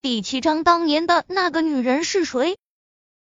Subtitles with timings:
[0.00, 2.56] 第七章，当年的那个女人是谁？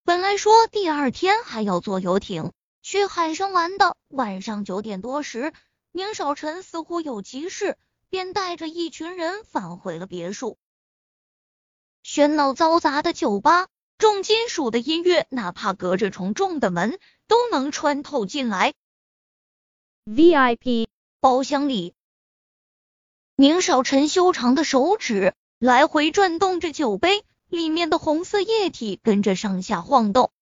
[0.05, 5.53] 本来说第二天还要坐游艇去海上玩的，晚上九点多时，
[5.91, 7.77] 宁少臣似乎有急事，
[8.09, 10.59] 便带着一群人返回了别墅。
[12.05, 13.67] 喧闹嘈杂的酒吧，
[13.99, 18.75] 重金属的音乐，哪怕隔着重重的门都能穿透进来。
[20.07, 20.87] VIP
[21.19, 21.95] 包厢里，
[23.35, 30.33] 宁少臣修长的手指来回转动着酒杯，里面的红色液体跟着上下晃动。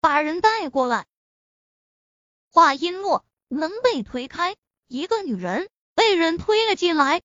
[0.00, 1.06] 把人带过来。
[2.50, 4.56] 话音落，门被推开，
[4.88, 7.22] 一个女人被人推了进来。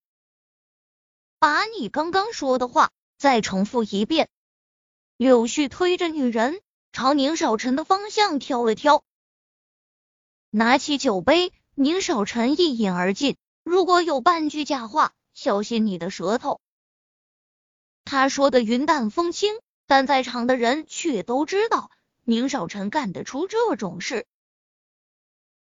[1.40, 4.30] 把你刚刚说的话再重复一遍。
[5.18, 6.62] 柳絮推着女人
[6.94, 9.04] 朝宁少臣的方向挑了挑，
[10.52, 13.36] 拿起酒杯，宁少臣一饮而尽。
[13.64, 16.60] 如果有半句假话，小心你的舌头。
[18.06, 21.92] 他说的云淡风轻，但在场的人却都知道
[22.24, 24.26] 宁少臣干得出这种事。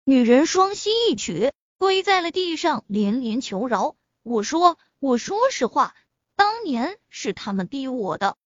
[0.05, 3.97] 女人双膝一曲，跪在了地上，连连求饶。
[4.23, 4.79] 我说。
[4.99, 5.95] 我说实话，
[6.37, 8.39] 当年是他们逼我的，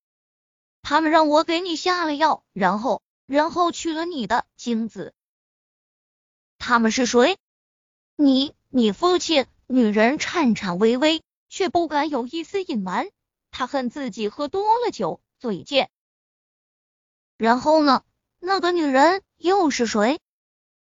[0.81, 5.13] 他们让我给你下了药，然后，然后取了你的精子。
[6.57, 7.37] 他们是谁？
[8.17, 9.47] 你，你父亲。
[9.71, 13.07] 女人颤颤巍巍，却不敢有一丝隐瞒。
[13.51, 15.89] 她恨自己喝多了酒，嘴贱。
[17.37, 18.03] 然后呢？
[18.39, 20.19] 那个女人又是谁？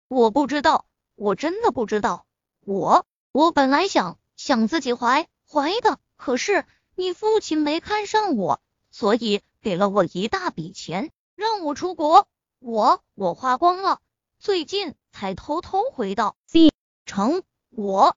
[0.09, 2.27] 我不知道，我真的不知道。
[2.59, 5.29] 我，我本来想想自己怀。
[5.49, 6.67] 怀的，可是
[6.97, 8.61] 你父亲没看上我，
[8.91, 12.27] 所以给了我一大笔钱，让我出国。
[12.59, 14.01] 我我花光了，
[14.41, 16.73] 最近才偷偷回到 C
[17.07, 17.45] 城。
[17.71, 18.17] 我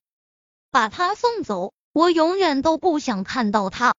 [0.76, 3.96] 把他送走，我永远都不想看到他。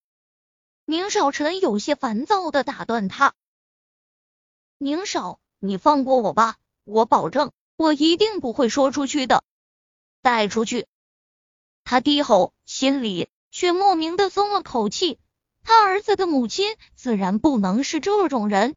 [0.84, 3.32] 宁少臣有些烦躁的打断他
[4.76, 9.42] ：“宁少，你放过我吧，我保证，我一定不会说出去的。
[10.20, 10.86] 带出去。”
[11.82, 15.18] 他低吼，心里却莫名的松了口气。
[15.62, 18.76] 他儿子的母亲自然不能是这种人。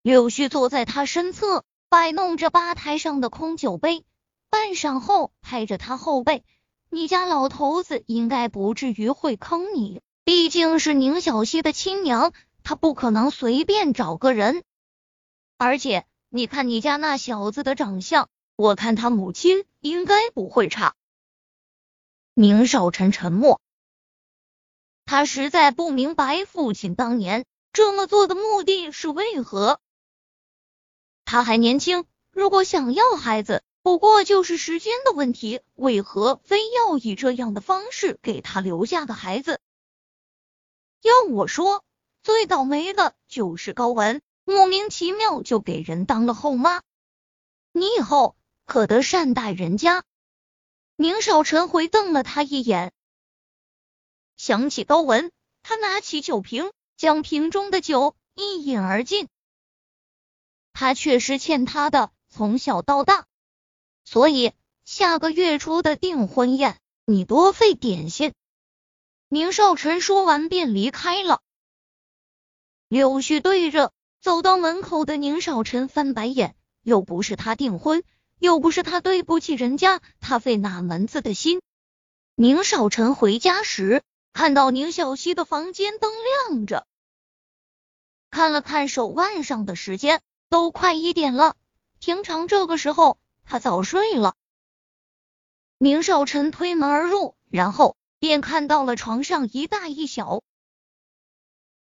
[0.00, 4.06] 柳絮坐在他身侧，摆弄着吧台上的空酒杯，
[4.48, 6.42] 半晌后拍着他后背
[6.88, 12.32] ：“你家老头子应该不至于会坑你，毕竟是宁小溪的亲娘，
[12.62, 14.62] 他不可能随便找个人。
[15.58, 20.94] 而且你看你家那小子的长相，我看他母亲应该不会差。”
[22.34, 23.60] 宁少臣沉默，
[25.04, 29.80] 他实在不明白父亲当年这么做的目的是为何。
[31.24, 39.60] 他还年轻，如果想要孩子，不过就是时间的问题，为何非要以这样的方式给他留下个孩子？
[41.02, 41.84] 要我说，
[42.20, 46.82] 最倒霉的就是高文，莫名其妙就给人当了后妈，
[47.70, 50.02] 你以后可得善待人家。
[50.96, 52.92] 宁少臣回瞪了他一眼，
[54.36, 55.30] 想起高文，
[55.62, 59.28] 他拿起酒瓶，将瓶中的酒一饮而尽。
[60.72, 63.25] 他确实欠他的，从小到大，
[64.06, 64.52] 所以
[64.84, 68.32] 下个月初的订婚宴，你多费点心。
[69.28, 71.42] 宁少臣说完便离开了。
[72.88, 78.02] 柳絮对着走到门口的宁少臣翻白眼，又不是他订婚。
[78.38, 81.62] 又不是他对不起人家，他费哪门子的心？
[82.34, 84.02] 宁少臣回家时，
[84.34, 86.12] 看到宁小溪的房间灯
[86.50, 86.86] 亮着，
[88.30, 91.56] 看了看手腕上的时间，都快一点了。
[91.98, 94.34] 平常这个时候，他早睡了。
[95.78, 100.42] 明少臣推门而入，然后便看到了床上一大一小。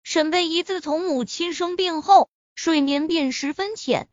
[0.03, 4.07] 沈贝依自从母亲生病后，睡眠便十分浅，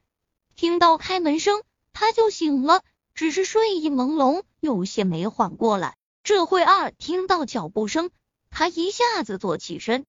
[0.56, 1.62] 听到开门声。
[1.92, 2.82] 他就醒了，
[3.14, 5.98] 只是睡意朦胧，有些没缓过来。
[6.22, 8.10] 这会儿听到脚步声，
[8.48, 10.06] 他一下子坐起身。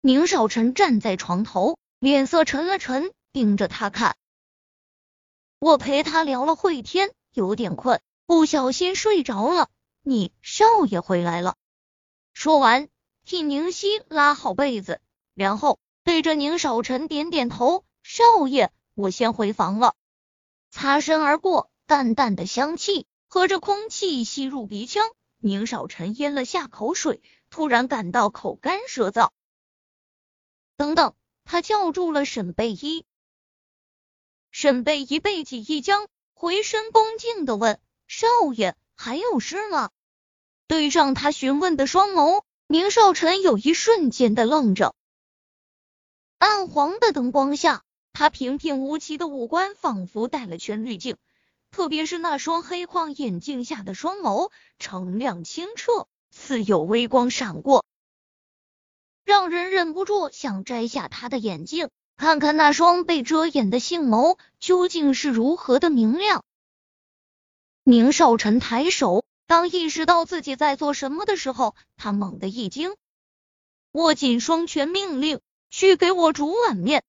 [0.00, 4.16] 宁少臣站在床头，脸色沉了沉，盯着他看。
[5.62, 9.68] 我陪他聊了会天，有点困，不小心睡着了。
[10.02, 11.54] 你少爷回来了。
[12.32, 12.88] 说完，
[13.24, 15.00] 替宁熙拉好被子，
[15.34, 19.94] 然后对着宁少臣点点头：“少爷，我先回房了。”
[20.68, 25.12] 擦身而过，淡淡的香气和着空气吸入鼻腔。
[25.38, 29.30] 宁少臣咽了下口水，突然感到口干舌燥。
[30.76, 33.06] 等等，他叫住了沈贝依。
[34.52, 39.90] 沈贝依背脊一僵，回身恭敬的问：“少爷，还有事吗？”
[40.68, 44.94] 对上他询问的双眸，宁少臣有一瞬间的愣着。
[46.36, 47.82] 暗黄的灯光下，
[48.12, 51.16] 他平平无奇的五官仿佛带了圈滤镜，
[51.70, 57.86] 特别是那双黑框眼镜下的双眸，澄亮清澈，似有微光闪过，
[59.24, 61.88] 让人忍不住想摘下他的眼镜，
[62.22, 66.44] 看看那双被遮掩的杏眸究竟是如何的明亮。
[67.82, 72.94] 宁少臣抬手，当意识到自己在做什么的时候，他猛地一惊，
[73.90, 75.40] 握紧双拳，命令。
[75.68, 77.02] 去给我煮碗面，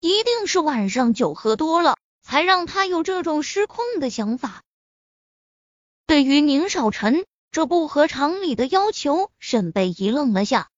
[0.00, 4.62] 一定是晚上酒喝多了，才让他有这种失控的想法。
[6.06, 10.70] 对于宁少臣这不合常理的要求，沈贝一愣了下。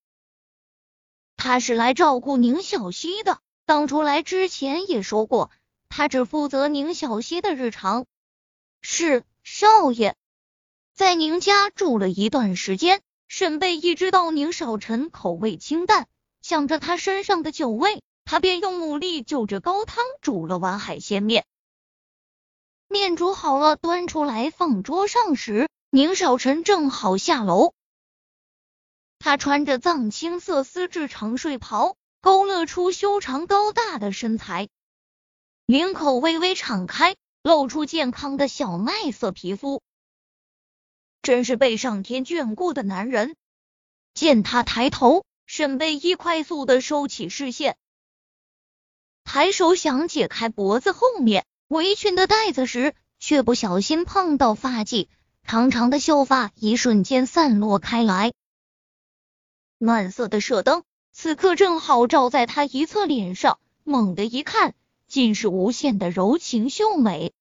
[1.36, 3.38] 他是来照顾宁小溪的，
[3.70, 5.52] 当初来之前也说过，
[5.88, 8.04] 他只负责宁小溪的日常。
[8.82, 10.16] 是少爷，
[10.92, 16.08] 在宁家住了一段时间，沈贝一知道宁少臣口味清淡。
[16.42, 21.46] 想着他身上的酒味，他便用牡蛎就着高汤煮了碗海鲜面。
[22.88, 27.72] 面煮好了，端出来放桌上时，宁少臣正好下楼。
[29.20, 34.68] 他穿着藏青色丝质长睡袍，勾勒出修长高大的身材，
[35.66, 39.82] 领口微微敞开，露出健康的小麦色皮肤，
[41.22, 43.36] 真是被上天眷顾的男人。
[44.14, 45.24] 见他抬头。
[45.46, 47.76] 沈贝依快速的收起视线，
[49.24, 55.08] 抬手想解开脖子后面围裙的带子时，却不小心碰到发髻，
[55.42, 58.32] 长长的秀发一瞬间散落开来。
[59.76, 64.74] 暖色的射灯此刻正好照在他一侧脸上，猛地一看，
[65.06, 67.32] 尽是无限的柔情秀美。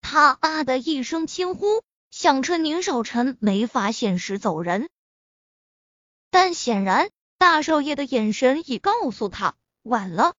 [0.00, 4.88] 他啊的一声轻呼，想趁宁少臣没发现时走人，
[6.30, 7.10] 但显然。
[7.36, 10.34] 大少爷的眼神已告诉他，晚了。